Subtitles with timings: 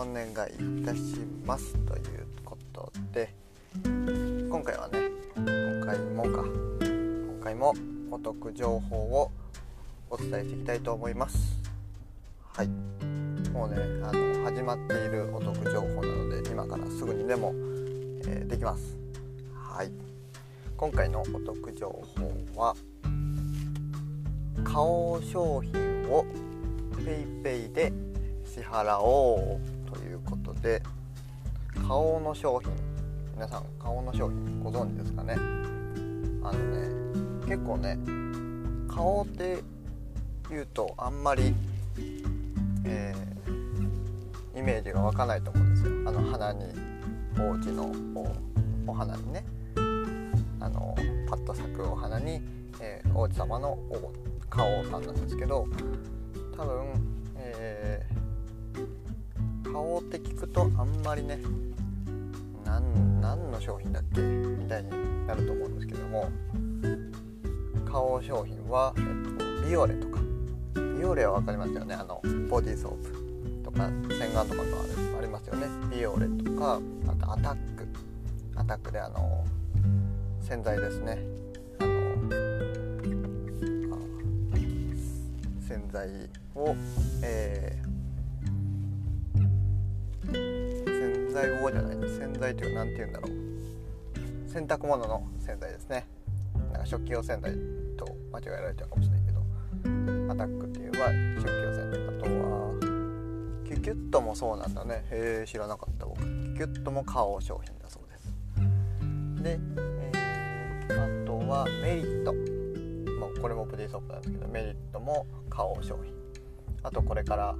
[0.00, 0.98] お願いいたし
[1.44, 3.34] ますということで
[3.84, 4.98] 今回はね
[5.36, 7.74] 今回もか今回も
[8.10, 9.30] お得情報を
[10.08, 11.60] お伝えしていきたいと思います。
[12.54, 12.68] はい。
[13.52, 17.52] もうねあの始まっているお得情報なので今からすぐにでも、
[18.24, 18.98] えー、できます。
[19.54, 19.92] はい。
[20.78, 21.88] 今回のお得情
[22.54, 22.74] 報は
[24.64, 25.72] 顔商品
[26.10, 26.24] を
[27.04, 27.92] PayPay で
[28.46, 29.79] 支払おう。
[30.62, 30.82] で
[31.88, 32.70] 顔の商品。
[33.34, 35.34] 皆さん顔の商品ご存知ですかね？
[36.42, 36.90] あのね
[37.46, 37.98] 結構ね
[38.86, 39.62] 顔って
[40.50, 41.54] 言うとあんまり、
[42.84, 45.92] えー、イメージが湧かないと思うんですよ。
[46.06, 46.64] あの鼻に
[47.38, 47.90] お家の
[48.86, 49.44] お花にね。
[50.62, 50.94] あの
[51.26, 52.42] パッと咲くお花に、
[52.80, 53.78] えー、王子様の
[54.50, 55.66] 顔さんなんですけど
[56.54, 56.84] 多分、
[57.36, 58.19] えー、
[59.72, 61.38] 顔って聞くとあんまりね
[62.64, 64.20] 何の商品だっけ？
[64.20, 64.90] みたいに
[65.26, 66.28] なると思うんですけども。
[67.90, 69.04] 顔商品は、えっ
[69.36, 70.20] と、ビオレとか。
[70.96, 71.96] ビオレは分かりますよね。
[71.96, 73.12] あのボディーソープ
[73.64, 75.66] とか洗顔とかのあありますよね。
[75.90, 77.88] ビオレとかあとアタック。
[78.54, 79.44] アタックであの
[80.40, 81.18] 洗剤ですね。
[81.80, 82.00] あの
[85.66, 86.08] 洗剤
[86.54, 86.76] を、
[87.24, 87.88] えー、
[91.40, 94.50] 剤をじゃない洗剤という何て言うんだろう。
[94.50, 96.06] 洗濯物の洗剤ですね
[96.72, 97.52] なんか食器用洗剤
[97.96, 99.40] と間違えられちゃうかもしれないけど
[100.32, 102.74] アタックっていうのは食器用洗剤あとは
[103.64, 105.04] キュキュットもそうなんだね。
[105.10, 106.06] へえ知らなかった。
[106.06, 109.58] 僕キュキュットも顔商品だそうですで、
[110.12, 112.34] えー、あとはメリット。
[113.20, 116.12] もうこれもプディソップなんですけどメリットも花王商品
[116.82, 117.54] あとこれから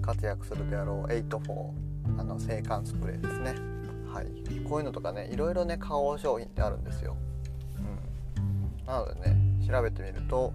[0.00, 3.54] 活躍するであろう84あの制汗スプレーですね。
[4.12, 4.40] はい。
[4.68, 7.16] こういうのとかねいろいろね花王商品ってあるんですよ、
[7.76, 7.80] う
[8.82, 10.52] ん、なのでね調べてみると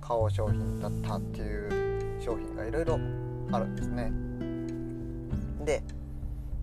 [0.00, 2.98] 花王商品だったっていう商品がいろいろ
[3.52, 4.12] あるんですね。
[5.64, 5.82] で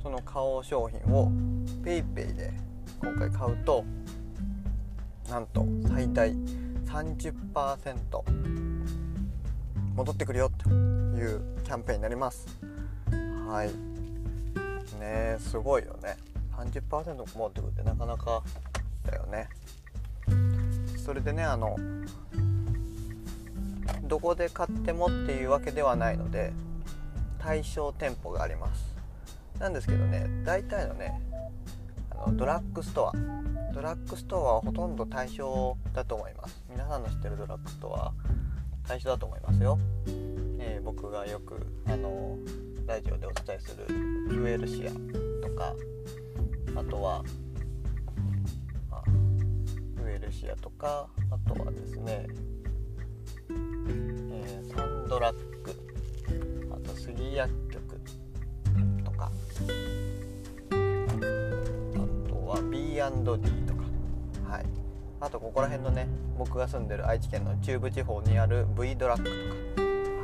[0.01, 1.31] その花王商品を
[1.83, 2.53] PayPay で
[3.01, 3.83] 今回買うと
[5.29, 6.31] なんと最大
[6.85, 7.95] 30%
[9.95, 10.73] 戻ってくるよとい
[11.25, 12.47] うキャンペーンになります。
[13.47, 13.90] はい。
[15.01, 16.15] ねすごいよね。
[16.57, 18.43] 30%戻ってくるってなかなか
[19.05, 19.49] だよね。
[21.03, 21.75] それでねあの
[24.03, 26.53] どこで買ってもっていうわけではないので
[27.39, 28.95] 対象店舗があります。
[29.59, 31.21] なんですけどね大体のね
[32.11, 33.13] あのドラッグストア。
[33.73, 36.61] ドラッグストアはほとんど対象だと思います。
[36.69, 38.11] 皆さんの知ってるドラッグストア
[38.85, 39.79] 最初だと思いますよ、
[40.59, 42.37] えー、僕がよくあの
[42.91, 43.85] ラジオでお伝えする
[44.27, 44.91] フエルシア
[45.41, 45.73] とか
[46.75, 47.23] あとは、
[48.89, 49.03] まあ、
[49.95, 52.27] フエルシアとかあとはですね、
[53.49, 55.73] えー、サンドラッグ
[56.69, 58.01] あと杉薬局
[59.05, 59.31] とか
[60.71, 60.75] あ
[62.27, 63.83] とは B&D とか
[64.53, 64.65] はい。
[65.21, 69.81] あとここら辺のね僕が住んでる愛知県の中部地方にある V ドラッグと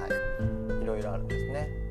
[0.09, 0.83] かはい。
[0.83, 1.86] いろいろあるんですね。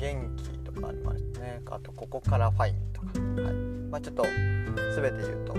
[0.00, 1.60] 元気とかありますね。
[1.66, 3.08] あとここからファインとか。
[3.42, 3.54] はい。
[3.90, 5.52] まあちょっと全て言うと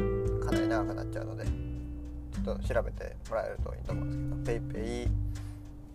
[0.45, 5.09] かなり長くなっちゃうのでちょっと調べてもらえるといいと思うんですけど paypay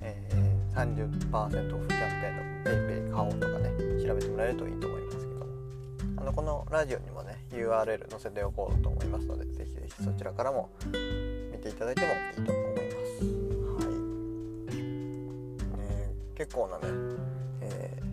[0.03, 3.71] え30%オフキャンペーンの PayPay 買おうとかね
[4.07, 5.47] 調べてもらえるといいと思いますけど。
[6.19, 13.25] あのこのラジオにもね URL 載せておこうと思いますのでぜひぜひそちらからも見ていただいてもいいと思います。
[13.85, 13.91] は
[14.73, 14.77] い、
[15.79, 16.83] ね、結構なね、
[17.63, 18.05] えー、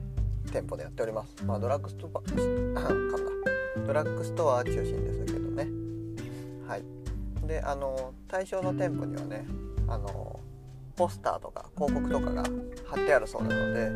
[0.53, 1.44] 店舗でやっております。
[1.44, 2.81] まあドラッグストアかんだ
[3.88, 5.67] ドラッグストア中心ですけどね。
[6.67, 7.47] はい。
[7.47, 9.47] であの対象の店舗にはね
[9.88, 10.39] あの
[10.95, 12.44] ポスターとか広告とかが
[12.85, 13.91] 貼ってあるそうなので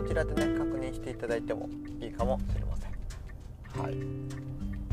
[0.00, 1.68] そちらでね確認していただいても
[2.00, 3.82] いいかもしれません。
[3.82, 3.96] はい。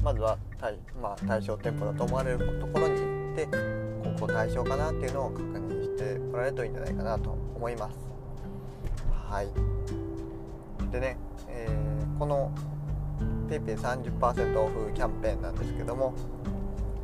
[0.02, 3.46] まずは対,、まあ、対象店舗だと思われるところに行って
[4.20, 7.98] ここ対象かなっていうのを確認してもらえるといいんじゃないかなと思います。
[9.30, 10.03] はい。
[10.94, 11.18] でね、
[11.50, 12.52] えー、この
[13.50, 16.14] PayPay30% オフキャンペーンなんですけども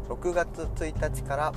[0.07, 1.53] 6月1日から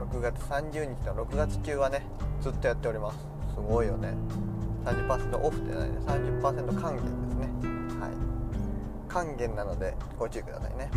[0.00, 2.04] 6月30日の6月中はね
[2.40, 3.18] ずっとやっております。
[3.54, 4.14] すごいよね。
[4.84, 5.96] 30%オフってないね。
[6.06, 7.48] 30%還元ですね。
[8.00, 9.08] はい。
[9.08, 10.90] 還元なのでご注意くださいね。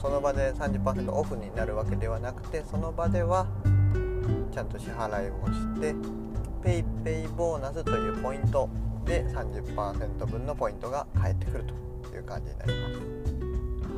[0.00, 3.46] その場で30%オフになるわけではなくてその場では
[4.52, 5.94] ちゃんと支払いをして
[6.62, 8.68] PayPay ボーナスというポイント
[9.04, 11.74] で30%分のポイントが返ってくると
[12.16, 12.94] いう感じになります。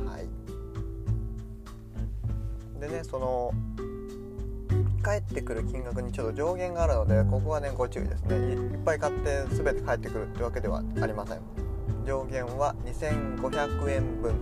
[0.09, 0.27] はい。
[2.79, 3.53] でねその
[5.01, 8.35] 返ってくる金額にちょっと上限があるのでここはねご注意ですね。
[8.35, 11.39] いっぱい買って全て返ってくるってわけではありません。
[12.05, 14.33] 上限は2500円分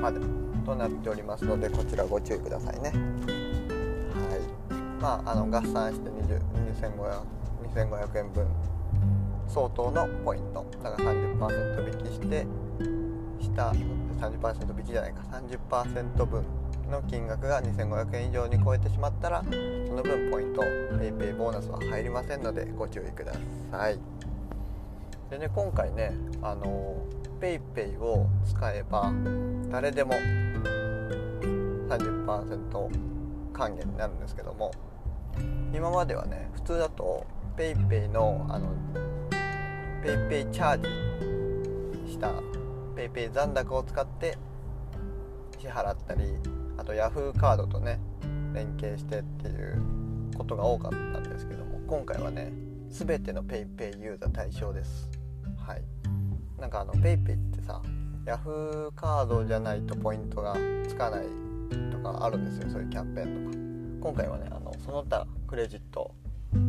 [0.00, 0.20] まで
[0.64, 2.90] となっておりますのでこちらご注意くださいね。
[2.90, 4.74] はい。
[5.00, 7.38] まああの合算して2500
[7.74, 8.46] 2500円分
[9.48, 10.64] 相当のポイント。
[10.82, 12.46] だから30%引きして
[13.40, 15.22] 下30%引きじゃないか。
[15.30, 16.44] 30%分
[16.90, 19.44] の金額が2500円以上に超えてしまったら
[19.86, 23.32] その分ポイント PayPay ボーナスは入りませんのでご注意くだ
[23.70, 23.98] さい。
[25.30, 26.96] でね今回ねあの
[27.40, 29.12] PayPay を使えば
[29.70, 30.14] 誰でも
[31.88, 32.88] 30%
[33.52, 34.70] 還元になるんですけども
[35.74, 38.68] 今まではね普通だと PayPay のあの
[40.04, 42.32] PayPay チャージした
[42.94, 44.38] PayPay 残高を使って
[45.58, 46.22] 支払ったり
[46.76, 48.00] あと Yahoo カードとね
[48.54, 49.82] 連携してっていう
[50.36, 52.52] ことが多かったんですけども今回はね
[52.90, 55.10] 全ての PayPay ユーザー対象です。
[55.58, 55.82] はい。
[56.58, 57.82] なんかあの PayPay ってさ
[58.24, 60.56] Yahoo カードじゃないとポイントが
[60.86, 61.26] つかない
[61.90, 63.58] とかあるんですよそういうキャンペーンとか。
[64.00, 66.14] 今回はねあのその他クレジット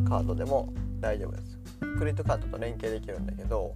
[0.08, 1.59] カードでも大丈夫です。
[1.98, 3.74] クレジットカードと連携できるんだけど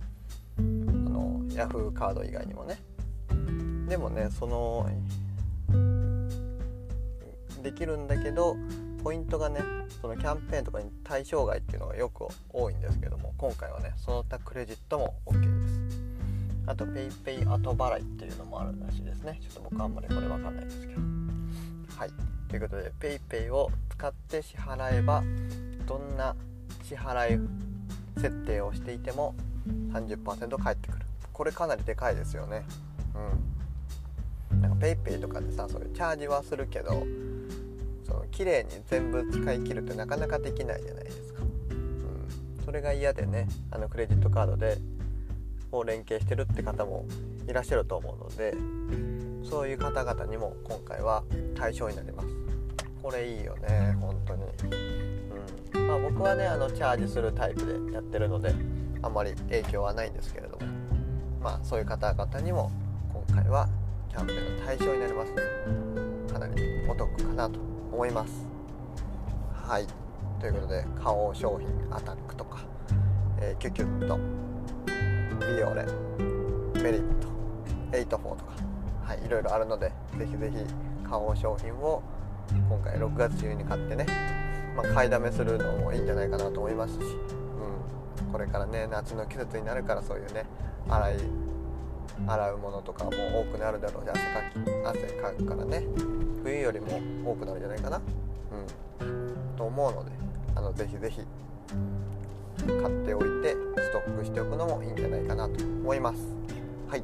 [0.58, 2.78] あの Yahoo カード以外にもね。
[3.88, 4.88] でもねその
[7.62, 8.56] できるんだけど
[9.02, 9.60] ポイントがね
[10.00, 15.80] そのキャンペーンとかに対象外っていうのがよく多いんですけども今回はねその他クレジットも OK です。
[16.66, 19.38] あと PayPay 後払いっていうのもあるらしいですね。
[19.42, 21.00] ちょっと僕あんまりこれ分かんないですけど。
[21.98, 22.10] はい。
[22.48, 25.22] ということで PayPay を使って支払えば
[25.86, 26.34] どんな
[26.82, 27.63] 支払い
[28.16, 29.34] 設定をしていても
[29.93, 31.05] 30%返ってくる。
[31.32, 32.64] これかなりでかいですよね。
[33.14, 33.55] うん。
[34.61, 37.06] なんか PayPay とかでさそういうチャージはするけど
[38.05, 44.78] その綺麗に全部使い切るってなかなかできないじゃないですか、うん、それが嫌でねあのクレジットカードで
[45.72, 47.05] を連携してるって方も
[47.49, 48.55] いらっしゃると思うので
[49.49, 51.25] そういう方々にも今回は
[51.56, 52.28] 対象になります。
[53.02, 54.44] これいいよね本当に。
[54.44, 55.33] う
[55.86, 58.54] まあ僕はねあのチャージするタイプでやってるので
[59.02, 60.75] あんまり影響はないんですけれども。
[61.44, 62.72] まあそういう方々にも
[63.12, 63.69] 今回は
[64.08, 65.31] キャンペーンの対象になります。
[65.31, 66.54] のでかなり
[66.88, 67.60] お得かなと
[67.92, 68.46] 思います。
[69.52, 69.86] はい。
[70.40, 72.60] ということで花王商品アタックとか、
[73.40, 74.19] えー、キュキュッと
[75.38, 75.84] ビオレ
[76.82, 77.28] メリット
[77.92, 78.34] 84とか
[79.04, 80.56] はいいろいろあるのでぜひぜひ
[81.04, 82.02] 花王商品を
[82.50, 84.06] 今回6月中に買ってね、
[84.76, 90.44] まあ、買いだめするのもいいんじゃないかなと思いますし、うん、これからね夏の季節になるからそういうね
[90.88, 91.14] 洗い
[92.26, 95.84] 洗うものとかも多くなるだろうし汗かき汗かくからね
[96.42, 98.00] 冬よりも多くなるんじゃないかな
[99.00, 100.10] うんと思うので
[100.54, 101.20] あのぜひぜひ
[102.66, 106.19] 買っておいてストックしておくのもいいんじゃないかなと思います。
[106.88, 107.02] はい。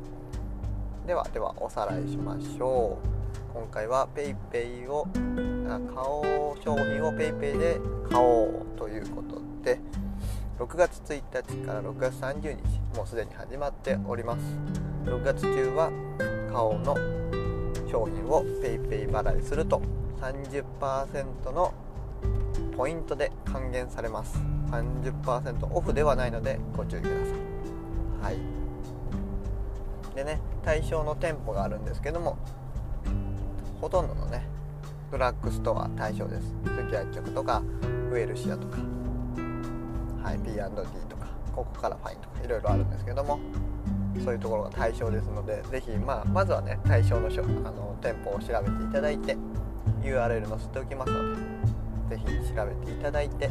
[1.07, 3.53] ではではおさらいしましょう。
[3.53, 5.09] 今回は PayPay を
[5.79, 9.79] 買おう商品を PayPay で買おうということで
[10.59, 14.43] 6月1日から6月30日もうすでに始まっております。
[15.05, 15.91] 6月中は
[16.49, 16.97] 花王の
[17.91, 19.81] 商品を PayPay 払いすると
[20.21, 21.73] 30%の
[22.77, 24.39] ポイントで還元されます。
[24.71, 28.35] 30%オフではないのでご注意ください。
[28.35, 28.61] はい。
[30.15, 32.37] でね対象の店舗があるんですけども
[33.81, 34.47] ほとんどのね
[35.11, 36.55] ドラッグストア対象です。
[36.77, 37.63] 次薬局とか
[38.11, 38.79] ウェルシアとか
[40.23, 40.57] はい P&D
[41.09, 43.41] とかここからファインとかいろいろあるんですけども
[44.25, 49.37] そういうところが対象ですので是非、まあ、まずはね対象のあの店舗を調べていただいて
[50.03, 51.37] URL 載せておきますの
[52.09, 53.51] で是非調べていただいて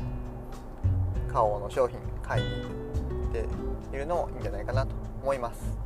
[1.29, 2.57] 花王の商品買いに行
[3.29, 3.31] っ
[3.91, 5.77] ているのもいいんじゃないかなと思います。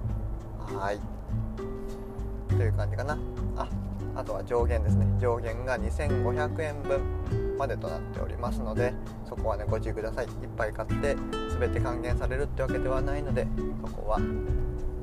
[0.76, 1.00] はい。
[2.50, 3.18] という感じかな。
[3.58, 3.68] あ
[4.16, 5.06] あとは上限ですね。
[5.20, 7.02] 上限が2500円分
[7.58, 8.94] までとなっておりますので
[9.28, 10.26] そこはねご注意ください。
[10.26, 11.16] いっぱい買って
[11.60, 13.48] 全て還元されるってわけではないので
[13.82, 14.20] そこは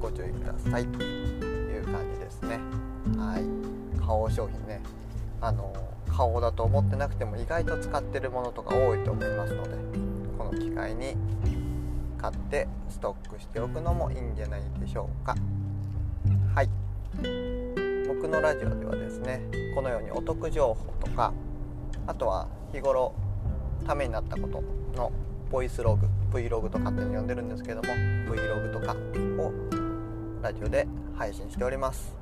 [0.00, 0.87] ご注意ください。
[0.87, 2.61] という感じですね。
[3.19, 4.00] はい。
[4.00, 4.81] 花王商品ね。
[5.40, 5.75] あの
[6.07, 9.71] 顔だと思ってなくても意外と使ってるものとか多いと思いますので
[10.37, 11.17] この機会に
[12.19, 15.35] 買ってストックしておくのもいいんじゃないでしょうか。
[16.55, 16.79] はい。
[18.20, 19.40] 僕のラジオではですね
[19.74, 21.32] このようにお得情報とか
[22.06, 23.14] あとは日頃
[23.86, 24.62] ためになったこと
[24.94, 25.10] の
[25.50, 27.88] ボイスログ Vlog と勝手に呼んでるんですけども
[28.28, 28.94] Vlog とか
[29.42, 29.52] を
[30.42, 30.86] ラジオで
[31.16, 32.14] 配信しております。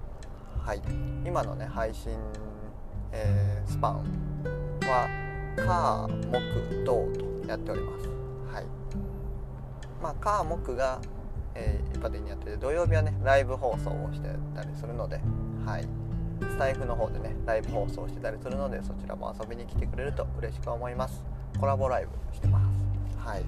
[0.64, 0.82] はい。
[1.26, 2.12] 今のね配信、
[3.10, 4.04] えー、スパン
[4.82, 5.08] は
[5.56, 7.08] 火木土
[7.42, 8.08] とやっております。
[8.54, 8.64] はい。
[10.00, 11.00] まあ火木が、
[11.56, 15.20] えー、一般的にやってて土曜日はねライブ放送をしてたりするので
[15.68, 15.84] はい。
[16.40, 21.22] スタイフの方でねライブ放送してたりするのでそちらも遊びに来てくれると嬉しく思います。
[21.60, 23.18] コラボライブしてます。
[23.18, 23.44] はい。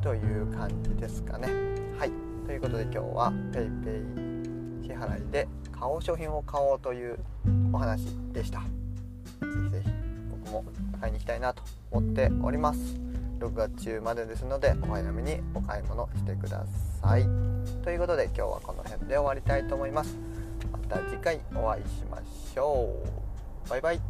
[0.00, 1.48] という感じですかね。
[1.98, 2.12] はい。
[2.46, 7.18] ということで今日は PayPay 支払いで顔商品を買おうという
[7.72, 8.60] お話でした。
[8.60, 8.66] ぜ
[9.64, 9.90] ひぜひ
[10.44, 10.64] 僕も
[11.00, 13.00] 買いに行きたいなと思っております。
[13.40, 16.64] 6月中までですのでお早めにお買い物してくだ
[17.02, 17.24] さい。
[17.82, 20.29] ということで今日はこの辺で終わりたいと思います。
[20.90, 22.92] た次回お会いしましょ
[23.66, 23.70] う。
[23.70, 24.09] バイバイ。